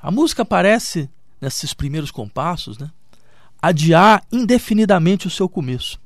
A 0.00 0.10
música 0.10 0.42
parece, 0.42 1.10
nesses 1.38 1.74
primeiros 1.74 2.10
compassos, 2.10 2.78
né, 2.78 2.90
adiar 3.60 4.24
indefinidamente 4.32 5.26
o 5.26 5.30
seu 5.30 5.50
começo, 5.50 6.00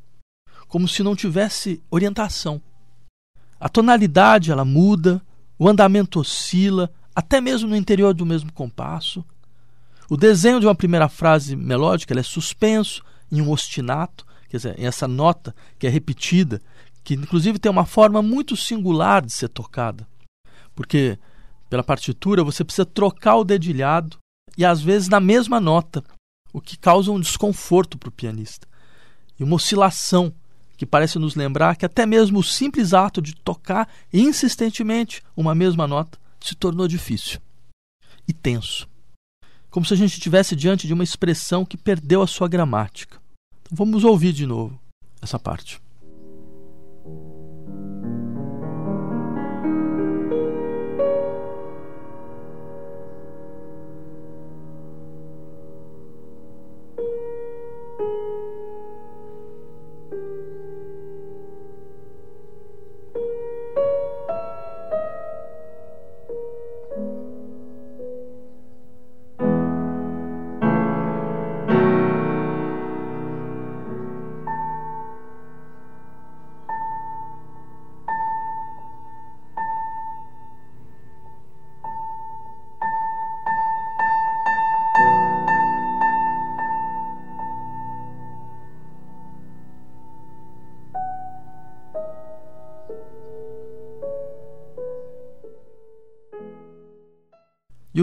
como 0.66 0.88
se 0.88 1.04
não 1.04 1.14
tivesse 1.14 1.80
orientação. 1.88 2.60
A 3.60 3.68
tonalidade 3.68 4.50
ela 4.50 4.64
muda, 4.64 5.22
o 5.56 5.68
andamento 5.68 6.18
oscila, 6.18 6.92
até 7.14 7.40
mesmo 7.40 7.68
no 7.68 7.76
interior 7.76 8.12
do 8.12 8.26
mesmo 8.26 8.52
compasso, 8.52 9.24
o 10.10 10.16
desenho 10.16 10.58
de 10.58 10.66
uma 10.66 10.74
primeira 10.74 11.08
frase 11.08 11.54
melódica 11.54 12.18
é 12.18 12.22
suspenso 12.22 13.00
em 13.30 13.40
um 13.40 13.48
ostinato, 13.48 14.26
quer 14.48 14.56
dizer, 14.56 14.76
em 14.76 14.84
essa 14.84 15.06
nota 15.06 15.54
que 15.78 15.86
é 15.86 15.90
repetida, 15.90 16.60
que 17.04 17.14
inclusive 17.14 17.60
tem 17.60 17.70
uma 17.70 17.86
forma 17.86 18.20
muito 18.20 18.56
singular 18.56 19.24
de 19.24 19.32
ser 19.32 19.48
tocada. 19.48 20.04
Porque 20.74 21.16
pela 21.68 21.84
partitura 21.84 22.42
você 22.42 22.64
precisa 22.64 22.84
trocar 22.84 23.36
o 23.36 23.44
dedilhado 23.44 24.18
e 24.58 24.64
às 24.64 24.82
vezes 24.82 25.08
na 25.08 25.20
mesma 25.20 25.60
nota, 25.60 26.02
o 26.52 26.60
que 26.60 26.76
causa 26.76 27.12
um 27.12 27.20
desconforto 27.20 27.96
para 27.96 28.08
o 28.08 28.12
pianista. 28.12 28.66
E 29.38 29.44
uma 29.44 29.54
oscilação 29.54 30.34
que 30.76 30.84
parece 30.84 31.20
nos 31.20 31.36
lembrar 31.36 31.76
que 31.76 31.86
até 31.86 32.04
mesmo 32.04 32.40
o 32.40 32.44
simples 32.44 32.92
ato 32.92 33.22
de 33.22 33.36
tocar 33.36 33.88
insistentemente 34.12 35.22
uma 35.36 35.54
mesma 35.54 35.86
nota 35.86 36.18
se 36.40 36.56
tornou 36.56 36.88
difícil 36.88 37.40
e 38.26 38.32
tenso 38.32 38.89
como 39.70 39.86
se 39.86 39.94
a 39.94 39.96
gente 39.96 40.14
estivesse 40.14 40.56
diante 40.56 40.86
de 40.86 40.92
uma 40.92 41.04
expressão 41.04 41.64
que 41.64 41.76
perdeu 41.76 42.22
a 42.22 42.26
sua 42.26 42.48
gramática. 42.48 43.18
Então, 43.62 43.76
vamos 43.76 44.04
ouvir 44.04 44.32
de 44.32 44.46
novo 44.46 44.78
essa 45.22 45.38
parte. 45.38 45.80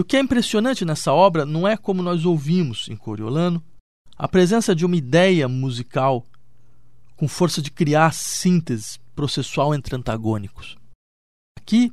Que 0.08 0.16
é 0.16 0.20
impressionante 0.20 0.86
nessa 0.86 1.12
obra 1.12 1.44
não 1.44 1.68
é 1.68 1.76
como 1.76 2.02
nós 2.02 2.24
ouvimos 2.24 2.88
em 2.88 2.96
Coriolano, 2.96 3.62
a 4.16 4.26
presença 4.26 4.74
de 4.74 4.86
uma 4.86 4.96
ideia 4.96 5.46
musical 5.46 6.24
com 7.14 7.28
força 7.28 7.60
de 7.60 7.70
criar 7.70 8.14
síntese 8.14 8.98
processual 9.14 9.74
entre 9.74 9.94
antagônicos. 9.94 10.78
Aqui, 11.58 11.92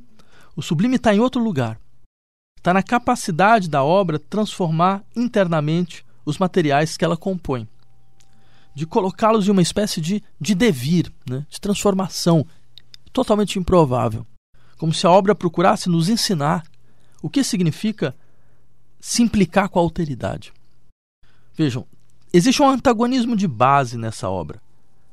o 0.56 0.62
sublime 0.62 0.96
está 0.96 1.14
em 1.14 1.20
outro 1.20 1.42
lugar. 1.42 1.78
Está 2.56 2.72
na 2.72 2.82
capacidade 2.82 3.68
da 3.68 3.84
obra 3.84 4.18
transformar 4.18 5.04
internamente 5.14 6.04
os 6.24 6.38
materiais 6.38 6.96
que 6.96 7.04
ela 7.04 7.16
compõe, 7.16 7.68
de 8.74 8.86
colocá-los 8.86 9.46
em 9.46 9.50
uma 9.50 9.62
espécie 9.62 10.00
de, 10.00 10.24
de 10.40 10.54
devir, 10.54 11.12
né? 11.28 11.46
de 11.48 11.60
transformação, 11.60 12.46
totalmente 13.12 13.58
improvável. 13.58 14.26
Como 14.78 14.92
se 14.92 15.06
a 15.06 15.10
obra 15.10 15.34
procurasse 15.34 15.88
nos 15.88 16.08
ensinar 16.08 16.64
o 17.26 17.28
que 17.28 17.42
significa 17.42 18.14
se 19.00 19.20
implicar 19.20 19.68
com 19.68 19.80
a 19.80 19.82
alteridade. 19.82 20.52
Vejam, 21.54 21.84
existe 22.32 22.62
um 22.62 22.68
antagonismo 22.68 23.34
de 23.34 23.48
base 23.48 23.98
nessa 23.98 24.30
obra 24.30 24.62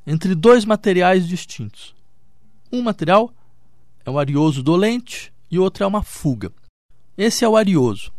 entre 0.05 0.35
dois 0.35 0.63
materiais 0.63 1.27
distintos. 1.27 1.95
Um 2.71 2.83
material 2.83 3.33
é 4.05 4.11
um 4.11 4.19
arioso 4.19 4.61
dolente 4.61 5.33
e 5.49 5.57
o 5.57 5.63
outro 5.63 5.83
é 5.83 5.87
uma 5.87 6.03
fuga. 6.03 6.51
Esse 7.17 7.43
é 7.43 7.49
o 7.49 7.57
arioso. 7.57 8.13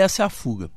Essa 0.00 0.22
é 0.22 0.24
a 0.24 0.30
fuga. 0.30 0.70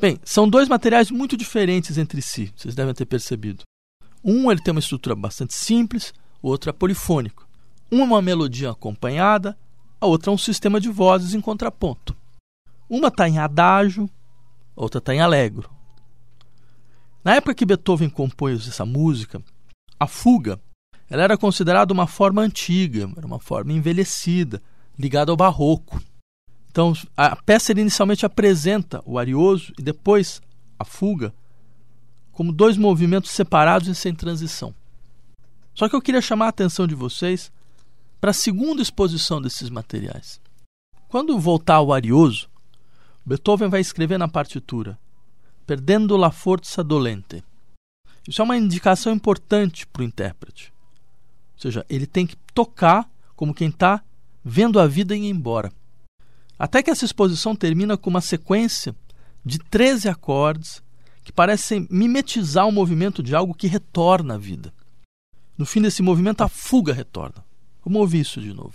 Bem, 0.00 0.18
são 0.22 0.48
dois 0.48 0.68
materiais 0.68 1.10
muito 1.10 1.36
diferentes 1.36 1.98
entre 1.98 2.20
si, 2.22 2.52
vocês 2.56 2.74
devem 2.74 2.94
ter 2.94 3.06
percebido. 3.06 3.64
Um 4.24 4.50
ele 4.50 4.62
tem 4.62 4.72
uma 4.72 4.80
estrutura 4.80 5.14
bastante 5.14 5.52
simples, 5.52 6.14
o 6.40 6.48
outro 6.48 6.70
é 6.70 6.72
polifônico. 6.72 7.46
Um 7.92 8.00
é 8.00 8.04
uma 8.04 8.22
melodia 8.22 8.70
acompanhada, 8.70 9.56
a 10.00 10.06
outra 10.06 10.30
é 10.30 10.34
um 10.34 10.38
sistema 10.38 10.80
de 10.80 10.88
vozes 10.88 11.34
em 11.34 11.40
contraponto. 11.40 12.16
Uma 12.88 13.08
está 13.08 13.28
em 13.28 13.38
adágio, 13.38 14.08
a 14.76 14.82
outra 14.82 14.98
está 14.98 15.14
em 15.14 15.20
allegro. 15.20 15.70
Na 17.22 17.34
época 17.34 17.54
que 17.54 17.66
Beethoven 17.66 18.08
compôs 18.08 18.66
essa 18.66 18.84
música, 18.84 19.42
a 19.98 20.06
fuga 20.06 20.60
ela 21.08 21.22
era 21.22 21.36
considerada 21.36 21.92
uma 21.92 22.06
forma 22.06 22.42
antiga, 22.42 23.10
era 23.16 23.26
uma 23.26 23.38
forma 23.38 23.72
envelhecida, 23.72 24.62
ligada 24.98 25.30
ao 25.30 25.36
barroco. 25.36 26.02
Então, 26.70 26.92
a 27.16 27.36
peça 27.36 27.72
inicialmente 27.72 28.26
apresenta 28.26 29.02
o 29.04 29.18
arioso 29.18 29.72
e 29.78 29.82
depois 29.82 30.40
a 30.78 30.84
fuga 30.84 31.32
como 32.34 32.52
dois 32.52 32.76
movimentos 32.76 33.30
separados 33.30 33.88
e 33.88 33.94
sem 33.94 34.14
transição. 34.14 34.74
Só 35.74 35.88
que 35.88 35.96
eu 35.96 36.02
queria 36.02 36.20
chamar 36.20 36.46
a 36.46 36.50
atenção 36.50 36.86
de 36.86 36.94
vocês 36.94 37.50
para 38.20 38.30
a 38.30 38.34
segunda 38.34 38.82
exposição 38.82 39.40
desses 39.40 39.70
materiais. 39.70 40.40
Quando 41.08 41.38
voltar 41.38 41.76
ao 41.76 41.92
arioso, 41.92 42.48
Beethoven 43.24 43.68
vai 43.68 43.80
escrever 43.80 44.18
na 44.18 44.28
partitura 44.28 44.98
Perdendo 45.66 46.14
la 46.18 46.30
forza 46.30 46.84
dolente. 46.84 47.42
Isso 48.28 48.42
é 48.42 48.44
uma 48.44 48.56
indicação 48.56 49.14
importante 49.14 49.86
para 49.86 50.02
o 50.02 50.04
intérprete. 50.04 50.70
Ou 51.54 51.60
seja, 51.60 51.86
ele 51.88 52.06
tem 52.06 52.26
que 52.26 52.36
tocar 52.52 53.08
como 53.34 53.54
quem 53.54 53.68
está 53.68 54.02
vendo 54.44 54.78
a 54.78 54.86
vida 54.86 55.16
ir 55.16 55.26
embora. 55.26 55.72
Até 56.58 56.82
que 56.82 56.90
essa 56.90 57.06
exposição 57.06 57.56
termina 57.56 57.96
com 57.96 58.10
uma 58.10 58.20
sequência 58.20 58.94
de 59.42 59.58
13 59.58 60.06
acordes 60.08 60.82
que 61.24 61.32
parecem 61.32 61.88
mimetizar 61.90 62.68
o 62.68 62.72
movimento 62.72 63.22
de 63.22 63.34
algo 63.34 63.54
que 63.54 63.66
retorna 63.66 64.34
à 64.34 64.38
vida. 64.38 64.72
No 65.56 65.64
fim 65.64 65.80
desse 65.80 66.02
movimento, 66.02 66.42
a 66.42 66.48
fuga 66.48 66.92
retorna. 66.92 67.44
Vamos 67.82 68.00
ouvir 68.00 68.20
isso 68.20 68.40
de 68.40 68.52
novo. 68.52 68.74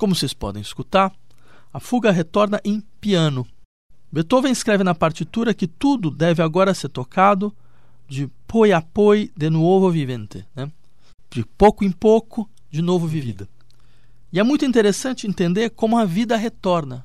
Como 0.00 0.14
vocês 0.14 0.32
podem 0.32 0.62
escutar, 0.62 1.12
a 1.70 1.78
fuga 1.78 2.10
retorna 2.10 2.58
em 2.64 2.80
piano. 3.02 3.46
Beethoven 4.10 4.50
escreve 4.50 4.82
na 4.82 4.94
partitura 4.94 5.52
que 5.52 5.66
tudo 5.66 6.10
deve 6.10 6.42
agora 6.42 6.72
ser 6.72 6.88
tocado 6.88 7.54
de 8.08 8.26
poi 8.46 8.72
a 8.72 8.80
poi 8.80 9.30
de 9.36 9.50
nuovo 9.50 9.90
vivente, 9.90 10.46
né? 10.56 10.72
de 11.30 11.44
pouco 11.44 11.84
em 11.84 11.92
pouco, 11.92 12.48
de 12.70 12.80
novo 12.80 13.06
vivida. 13.06 13.46
E 14.32 14.40
é 14.40 14.42
muito 14.42 14.64
interessante 14.64 15.26
entender 15.26 15.68
como 15.68 15.98
a 15.98 16.06
vida 16.06 16.34
retorna. 16.34 17.04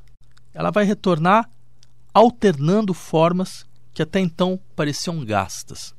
Ela 0.53 0.71
vai 0.71 0.85
retornar 0.85 1.49
alternando 2.13 2.93
formas 2.93 3.65
que 3.93 4.03
até 4.03 4.21
então 4.21 4.57
pareciam 4.73 5.25
gastas. 5.25 5.93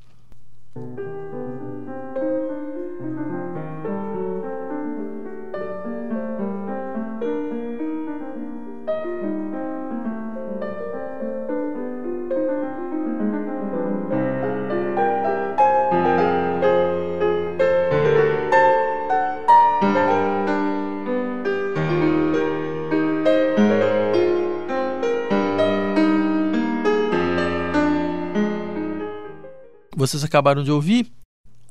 Vocês 30.07 30.24
acabaram 30.24 30.62
de 30.62 30.70
ouvir, 30.70 31.12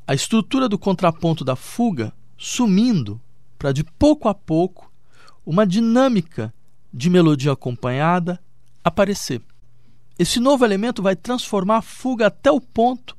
a 0.05 0.13
estrutura 0.13 0.67
do 0.67 0.77
contraponto 0.77 1.43
da 1.43 1.55
fuga 1.55 2.13
sumindo 2.37 3.19
para 3.57 3.71
de 3.71 3.83
pouco 3.83 4.27
a 4.27 4.33
pouco 4.33 4.91
uma 5.45 5.65
dinâmica 5.65 6.53
de 6.93 7.09
melodia 7.09 7.53
acompanhada 7.53 8.39
aparecer. 8.83 9.41
Esse 10.19 10.39
novo 10.39 10.65
elemento 10.65 11.01
vai 11.01 11.15
transformar 11.15 11.77
a 11.77 11.81
fuga 11.81 12.27
até 12.27 12.51
o 12.51 12.61
ponto 12.61 13.15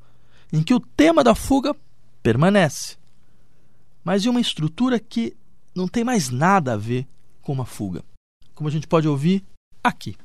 em 0.53 0.63
que 0.63 0.75
o 0.75 0.81
tema 0.81 1.25
da 1.25 1.35
fuga 1.35 1.75
permanece, 2.23 2.97
mas 4.05 4.25
em 4.25 4.29
uma 4.29 4.41
estrutura 4.41 4.99
que 4.99 5.37
não 5.75 5.89
tem 5.89 6.05
mais 6.05 6.31
nada 6.31 6.75
a 6.75 6.77
ver 6.77 7.07
com 7.43 7.53
uma 7.53 7.67
fuga, 7.67 8.05
como 8.55 8.69
a 8.69 8.73
gente 8.73 8.87
pode 8.87 9.09
ouvir 9.09 9.45
aqui. 9.83 10.17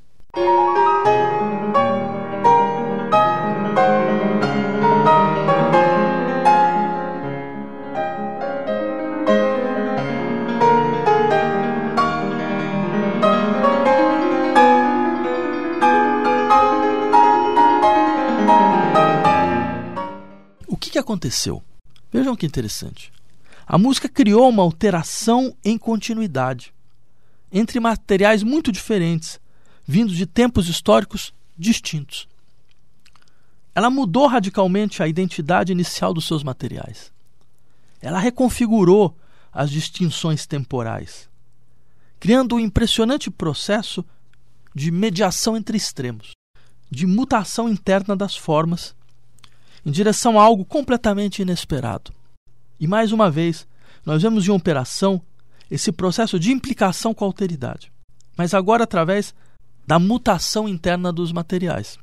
Aconteceu? 21.21 21.63
Vejam 22.11 22.35
que 22.35 22.45
interessante. 22.45 23.13
A 23.67 23.77
música 23.77 24.09
criou 24.09 24.49
uma 24.49 24.63
alteração 24.63 25.55
em 25.63 25.77
continuidade 25.77 26.73
entre 27.51 27.79
materiais 27.79 28.43
muito 28.43 28.71
diferentes, 28.71 29.39
vindos 29.85 30.15
de 30.15 30.25
tempos 30.25 30.67
históricos 30.67 31.33
distintos. 31.57 32.27
Ela 33.75 33.89
mudou 33.89 34.25
radicalmente 34.27 35.03
a 35.03 35.07
identidade 35.07 35.71
inicial 35.71 36.13
dos 36.13 36.25
seus 36.25 36.43
materiais. 36.43 37.11
Ela 38.01 38.19
reconfigurou 38.19 39.15
as 39.53 39.69
distinções 39.69 40.45
temporais, 40.47 41.29
criando 42.19 42.55
um 42.55 42.59
impressionante 42.59 43.29
processo 43.29 44.03
de 44.73 44.91
mediação 44.91 45.55
entre 45.55 45.77
extremos, 45.77 46.31
de 46.89 47.05
mutação 47.05 47.69
interna 47.69 48.15
das 48.15 48.35
formas, 48.35 48.95
em 49.85 49.91
direção 49.91 50.39
a 50.39 50.43
algo 50.43 50.65
completamente 50.65 51.41
inesperado. 51.41 52.13
E 52.79 52.87
mais 52.87 53.11
uma 53.11 53.29
vez, 53.29 53.67
nós 54.05 54.21
vemos 54.21 54.47
em 54.47 54.51
operação 54.51 55.21
esse 55.69 55.91
processo 55.91 56.39
de 56.39 56.51
implicação 56.51 57.13
com 57.13 57.23
a 57.23 57.27
alteridade, 57.27 57.91
mas 58.35 58.53
agora 58.53 58.83
através 58.83 59.33
da 59.85 59.97
mutação 59.97 60.67
interna 60.67 61.11
dos 61.11 61.31
materiais. 61.31 61.97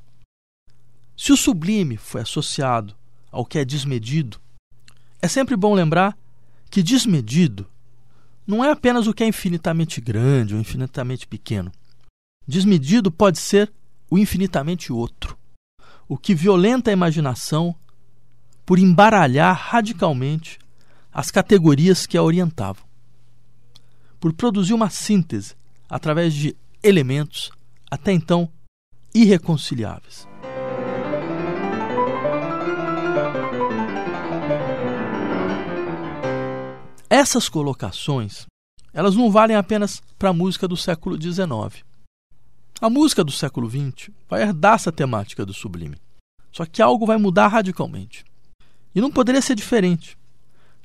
Se 1.16 1.32
o 1.32 1.36
sublime 1.36 1.96
foi 1.96 2.22
associado 2.22 2.94
ao 3.30 3.44
que 3.44 3.58
é 3.58 3.64
desmedido, 3.64 4.40
é 5.20 5.28
sempre 5.28 5.56
bom 5.56 5.74
lembrar 5.74 6.16
que 6.70 6.82
desmedido 6.82 7.66
não 8.46 8.64
é 8.64 8.70
apenas 8.70 9.06
o 9.06 9.12
que 9.12 9.22
é 9.22 9.26
infinitamente 9.26 10.00
grande 10.00 10.54
ou 10.54 10.60
infinitamente 10.60 11.26
pequeno. 11.26 11.70
Desmedido 12.46 13.10
pode 13.10 13.38
ser 13.38 13.70
o 14.10 14.16
infinitamente 14.16 14.90
outro, 14.90 15.36
o 16.08 16.16
que 16.16 16.34
violenta 16.34 16.90
a 16.90 16.92
imaginação 16.92 17.74
por 18.64 18.78
embaralhar 18.78 19.54
radicalmente 19.54 20.58
as 21.12 21.30
categorias 21.30 22.06
que 22.06 22.16
a 22.16 22.22
orientavam, 22.22 22.84
por 24.18 24.32
produzir 24.32 24.72
uma 24.72 24.88
síntese 24.88 25.54
através 25.88 26.34
de 26.34 26.56
elementos 26.82 27.50
até 27.90 28.12
então 28.12 28.48
irreconciliáveis. 29.14 30.26
Essas 37.10 37.48
colocações, 37.48 38.46
elas 38.92 39.16
não 39.16 39.30
valem 39.30 39.56
apenas 39.56 40.02
para 40.18 40.28
a 40.28 40.34
música 40.34 40.68
do 40.68 40.76
século 40.76 41.20
XIX. 41.20 41.87
A 42.80 42.88
música 42.88 43.24
do 43.24 43.32
século 43.32 43.68
XX 43.68 44.10
vai 44.28 44.42
herdar 44.42 44.74
essa 44.74 44.92
temática 44.92 45.44
do 45.44 45.52
sublime. 45.52 45.96
Só 46.52 46.64
que 46.64 46.80
algo 46.80 47.06
vai 47.06 47.16
mudar 47.16 47.48
radicalmente. 47.48 48.24
E 48.94 49.00
não 49.00 49.10
poderia 49.10 49.42
ser 49.42 49.54
diferente, 49.54 50.16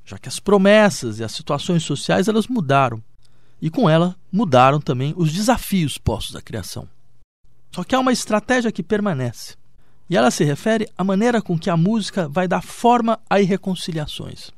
já 0.04 0.18
que 0.18 0.28
as 0.28 0.40
promessas 0.40 1.20
e 1.20 1.24
as 1.24 1.32
situações 1.32 1.84
sociais 1.84 2.28
elas 2.28 2.48
mudaram. 2.48 3.02
E 3.62 3.70
com 3.70 3.90
ela 3.90 4.16
mudaram 4.32 4.82
também 4.82 5.14
os 5.16 5.32
desafios 5.32 5.98
postos 5.98 6.36
à 6.36 6.42
criação. 6.42 6.88
Só 7.72 7.84
que 7.84 7.96
há 7.96 8.00
uma 8.00 8.12
estratégia 8.12 8.72
que 8.72 8.84
permanece. 8.84 9.56
E 10.10 10.18
ela 10.18 10.32
se 10.32 10.44
refere 10.44 10.90
à 10.98 11.04
maneira 11.04 11.42
com 11.42 11.58
que 11.58 11.70
a 11.70 11.78
música 11.78 12.28
vai 12.28 12.48
dar 12.48 12.62
forma 12.62 13.20
a 13.30 13.40
irreconciliações 13.40 14.52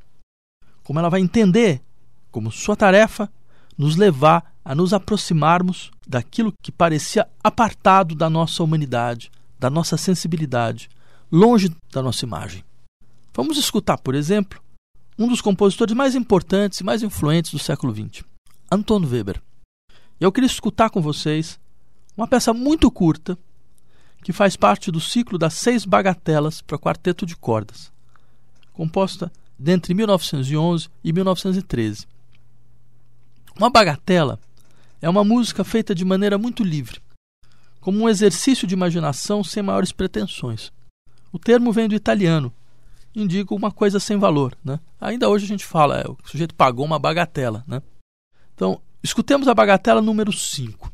como 0.86 1.00
ela 1.00 1.10
vai 1.10 1.20
entender 1.20 1.82
como 2.32 2.52
sua 2.52 2.76
tarefa 2.76 3.30
nos 3.76 3.98
levar 3.98 4.55
a 4.66 4.74
nos 4.74 4.94
aproximarmos 4.94 5.92
daquilo 6.08 6.52
que 6.60 6.72
parecia 6.72 7.28
apartado 7.44 8.16
da 8.16 8.28
nossa 8.28 8.64
humanidade, 8.64 9.32
da 9.60 9.70
nossa 9.70 9.96
sensibilidade, 9.96 10.90
longe 11.32 11.72
da 11.94 12.02
nossa 12.02 12.26
imagem. 12.26 12.64
Vamos 13.32 13.58
escutar, 13.58 14.00
por 14.00 14.16
exemplo, 14.16 14.60
um 15.20 15.28
dos 15.28 15.40
compositores 15.40 15.96
mais 15.96 16.16
importantes 16.16 16.80
e 16.80 16.84
mais 16.84 17.04
influentes 17.04 17.52
do 17.52 17.60
século 17.60 17.94
XX, 17.94 18.26
Anton 18.72 19.06
Weber. 19.06 19.40
Eu 20.20 20.32
queria 20.32 20.48
escutar 20.48 20.90
com 20.90 21.00
vocês 21.00 21.60
uma 22.18 22.28
peça 22.28 22.52
muito 22.54 22.90
curta 22.90 23.38
que 24.24 24.34
faz 24.34 24.56
parte 24.56 24.90
do 24.90 25.00
ciclo 25.00 25.38
das 25.38 25.54
seis 25.54 25.86
bagatelas 25.86 26.60
para 26.60 26.80
quarteto 26.80 27.26
de 27.26 27.36
cordas, 27.36 27.92
composta 28.74 29.32
dentre 29.60 29.94
1911 29.94 30.90
e 31.04 31.14
1913. 31.14 32.08
Uma 33.58 33.70
bagatela 33.70 34.40
é 35.06 35.10
uma 35.10 35.24
música 35.24 35.64
feita 35.64 35.94
de 35.94 36.04
maneira 36.04 36.36
muito 36.36 36.64
livre, 36.64 37.00
como 37.80 38.00
um 38.00 38.10
exercício 38.10 38.68
de 38.68 38.74
imaginação 38.74 39.44
sem 39.44 39.62
maiores 39.62 39.92
pretensões. 39.92 40.74
O 41.32 41.38
termo 41.38 41.72
vem 41.72 41.88
do 41.88 41.94
italiano, 41.94 42.52
indica 43.16 43.54
uma 43.54 43.70
coisa 43.70 44.00
sem 44.00 44.18
valor. 44.18 44.58
Né? 44.66 44.80
Ainda 45.00 45.30
hoje 45.30 45.46
a 45.46 45.48
gente 45.48 45.64
fala, 45.64 46.00
é, 46.00 46.10
o 46.10 46.18
sujeito 46.26 46.56
pagou 46.56 46.84
uma 46.84 46.98
bagatela. 46.98 47.64
Né? 47.68 47.84
Então, 48.56 48.82
escutemos 49.04 49.48
a 49.48 49.54
bagatela 49.54 50.02
número 50.02 50.34
5. 50.34 50.92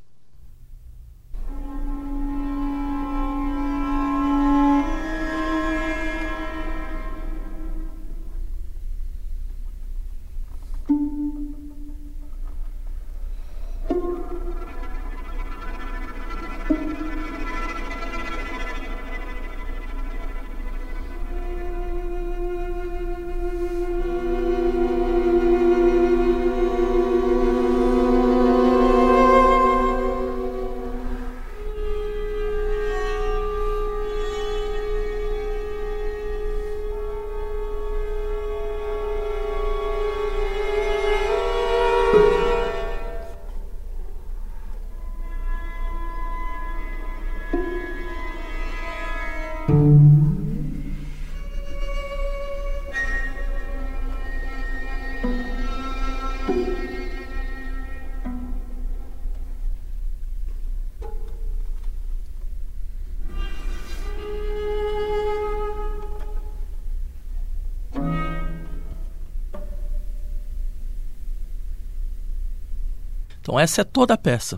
Então, 73.52 73.60
essa 73.60 73.82
é 73.82 73.84
toda 73.84 74.14
a 74.14 74.18
peça. 74.18 74.58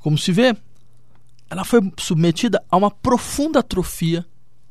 Como 0.00 0.18
se 0.18 0.32
vê, 0.32 0.56
ela 1.48 1.64
foi 1.64 1.80
submetida 1.96 2.60
a 2.68 2.76
uma 2.76 2.90
profunda 2.90 3.60
atrofia 3.60 4.26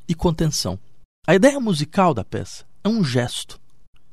e 0.06 0.14
contenção. 0.14 0.78
A 1.26 1.34
ideia 1.34 1.62
musical 1.62 2.14
da 2.14 2.26
peça 2.26 2.66
é 2.84 2.90
um 2.90 3.02
gesto, 3.02 3.58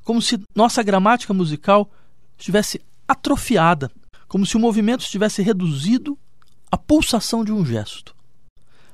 como 0.05 0.23
se 0.23 0.41
nossa 0.55 0.85
gramática 0.85 1.35
musical 1.35 1.91
estivesse 2.39 2.81
atrofiada, 3.09 3.91
como 4.29 4.47
se 4.47 4.57
o 4.57 4.61
movimento 4.61 5.01
estivesse 5.01 5.43
reduzido 5.43 6.17
à 6.71 6.79
pulsação 6.79 7.45
de 7.45 7.51
um 7.51 7.67
gesto. 7.67 8.15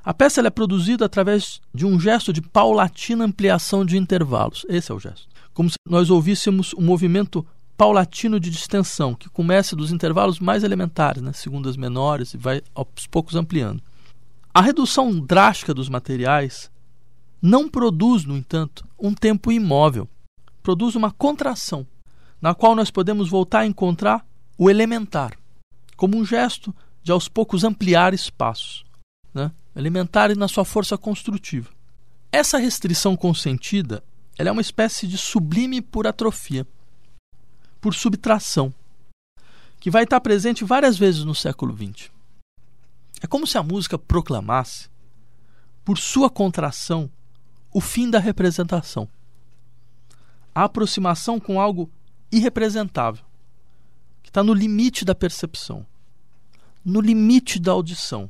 A 0.02 0.14
peça 0.14 0.40
é 0.40 0.48
produzida 0.48 1.04
através 1.04 1.60
de 1.74 1.84
um 1.84 2.00
gesto 2.00 2.32
de 2.32 2.40
paulatina 2.40 3.26
ampliação 3.26 3.84
de 3.84 3.98
intervalos. 3.98 4.64
Esse 4.70 4.90
é 4.90 4.94
o 4.94 4.98
gesto. 4.98 5.28
Como 5.52 5.68
se 5.68 5.76
nós 5.86 6.08
ouvíssemos 6.08 6.72
um 6.72 6.82
movimento 6.82 7.46
paulatino 7.76 8.40
de 8.40 8.50
distensão, 8.50 9.14
que 9.14 9.28
começa 9.28 9.76
dos 9.76 9.92
intervalos 9.92 10.38
mais 10.40 10.64
elementares, 10.64 11.22
né, 11.22 11.32
segundas 11.32 11.76
menores, 11.76 12.34
e 12.34 12.36
vai 12.36 12.62
aos 12.74 13.06
poucos 13.10 13.36
ampliando. 13.36 13.82
A 14.52 14.62
redução 14.62 15.20
drástica 15.20 15.74
dos 15.74 15.88
materiais 15.88 16.70
não 17.40 17.68
produz, 17.68 18.24
no 18.24 18.36
entanto, 18.36 18.86
um 18.98 19.12
tempo 19.12 19.52
imóvel. 19.52 20.08
Produz 20.62 20.94
uma 20.94 21.10
contração, 21.10 21.86
na 22.40 22.54
qual 22.54 22.74
nós 22.74 22.90
podemos 22.90 23.28
voltar 23.28 23.60
a 23.60 23.66
encontrar 23.66 24.26
o 24.58 24.70
elementar, 24.70 25.36
como 25.96 26.16
um 26.16 26.24
gesto 26.24 26.74
de 27.02 27.12
aos 27.12 27.28
poucos 27.28 27.62
ampliar 27.62 28.14
espaços, 28.14 28.84
né? 29.34 29.52
elementar 29.76 30.34
na 30.36 30.48
sua 30.48 30.64
força 30.64 30.96
construtiva. 30.96 31.68
Essa 32.32 32.58
restrição 32.58 33.16
consentida 33.16 34.02
ela 34.38 34.48
é 34.48 34.52
uma 34.52 34.60
espécie 34.60 35.06
de 35.06 35.16
sublime 35.16 35.80
por 35.80 36.06
atrofia 36.06 36.66
por 37.80 37.94
subtração, 37.94 38.72
que 39.78 39.90
vai 39.90 40.04
estar 40.04 40.20
presente 40.20 40.64
várias 40.64 40.98
vezes 40.98 41.24
no 41.24 41.34
século 41.34 41.76
XX. 41.76 42.10
É 43.22 43.26
como 43.26 43.46
se 43.46 43.56
a 43.56 43.62
música 43.62 43.98
proclamasse, 43.98 44.88
por 45.84 45.98
sua 45.98 46.28
contração, 46.28 47.10
o 47.72 47.80
fim 47.80 48.10
da 48.10 48.18
representação. 48.18 49.08
A 50.54 50.64
aproximação 50.64 51.38
com 51.38 51.60
algo 51.60 51.90
irrepresentável, 52.32 53.24
que 54.22 54.30
está 54.30 54.42
no 54.42 54.52
limite 54.52 55.04
da 55.04 55.14
percepção, 55.14 55.86
no 56.84 57.00
limite 57.00 57.60
da 57.60 57.72
audição, 57.72 58.28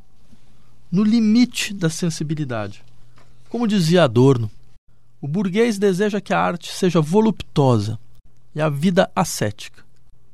no 0.90 1.02
limite 1.02 1.72
da 1.72 1.88
sensibilidade. 1.88 2.84
Como 3.48 3.66
dizia 3.66 4.04
Adorno, 4.04 4.50
o 5.20 5.28
burguês 5.28 5.78
deseja 5.78 6.20
que 6.20 6.34
a 6.34 6.40
arte 6.40 6.70
seja 6.70 7.00
voluptuosa 7.00 7.98
e 8.56 8.60
a 8.60 8.70
vida 8.70 9.10
ascética, 9.14 9.84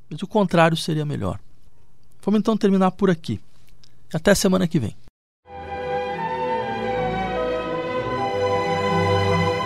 mas 0.08 0.22
o 0.22 0.28
contrário 0.28 0.76
seria 0.76 1.04
melhor. 1.04 1.40
Vamos 2.24 2.38
então 2.38 2.56
terminar 2.56 2.92
por 2.92 3.10
aqui. 3.10 3.40
Até 4.14 4.32
semana 4.32 4.68
que 4.68 4.78
vem. 4.78 4.96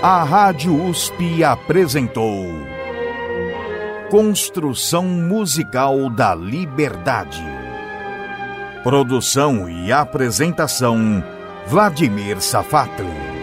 A 0.03 0.25
Rádio 0.25 0.89
USP 0.89 1.45
apresentou 1.45 2.47
Construção 4.11 5.05
Musical 5.05 6.09
da 6.09 6.35
Liberdade. 6.35 7.43
Produção 8.83 9.69
e 9.69 9.93
apresentação 9.93 11.23
Vladimir 11.67 12.41
Safatli. 12.41 13.36